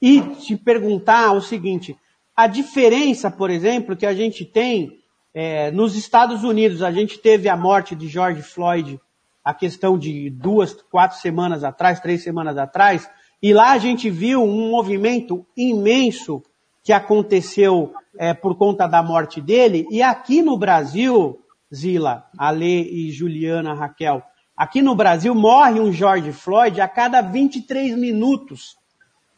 [0.00, 1.96] e te perguntar o seguinte:
[2.36, 4.98] a diferença, por exemplo, que a gente tem
[5.34, 9.00] é, nos Estados Unidos, a gente teve a morte de George Floyd,
[9.44, 13.08] a questão de duas, quatro semanas atrás, três semanas atrás,
[13.42, 16.42] e lá a gente viu um movimento imenso
[16.82, 21.38] que aconteceu é, por conta da morte dele, e aqui no Brasil,
[21.74, 24.22] Zila, Ale e Juliana, Raquel,
[24.56, 28.76] aqui no Brasil morre um George Floyd a cada 23 minutos.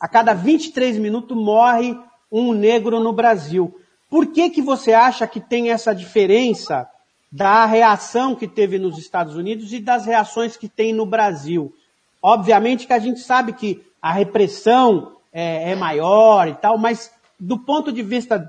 [0.00, 1.94] A cada 23 minutos morre
[2.32, 3.74] um negro no Brasil.
[4.10, 6.90] Por que que você acha que tem essa diferença
[7.30, 11.72] da reação que teve nos Estados Unidos e das reações que tem no Brasil?
[12.20, 17.56] Obviamente que a gente sabe que a repressão é, é maior e tal, mas do
[17.56, 18.44] ponto de vista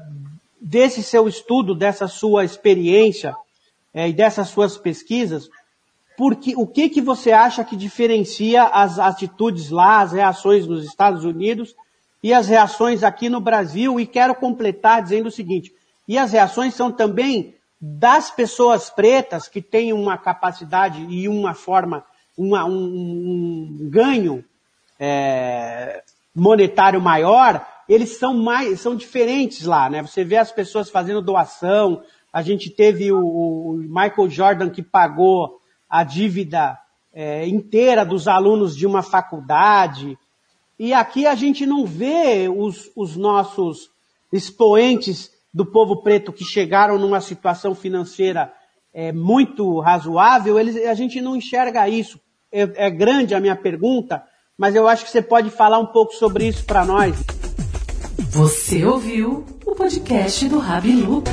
[0.60, 3.36] desse seu estudo, dessa sua experiência
[3.94, 5.48] é, e dessas suas pesquisas,
[6.18, 11.24] porque, o que, que você acha que diferencia as atitudes lá, as reações nos Estados
[11.24, 11.76] Unidos
[12.24, 14.00] e as reações aqui no Brasil?
[14.00, 15.74] E quero completar dizendo o seguinte,
[16.08, 22.06] e as reações são também das pessoas pretas que têm uma capacidade e uma forma,
[22.38, 24.46] uma, um, um ganho
[25.00, 26.04] é,
[26.36, 30.02] monetário maior, eles são mais, são diferentes lá, né?
[30.02, 35.60] Você vê as pessoas fazendo doação, a gente teve o, o Michael Jordan que pagou
[35.90, 36.78] a dívida
[37.14, 40.18] é, inteira dos alunos de uma faculdade.
[40.84, 43.92] E aqui a gente não vê os, os nossos
[44.34, 48.52] expoentes do povo preto que chegaram numa situação financeira
[48.92, 52.20] é, muito razoável, eles, a gente não enxerga isso.
[52.52, 54.24] É, é grande a minha pergunta,
[54.58, 57.16] mas eu acho que você pode falar um pouco sobre isso para nós.
[58.32, 61.30] Você ouviu o podcast do Rabi Luca.